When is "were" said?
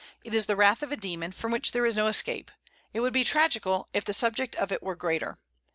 4.81-4.95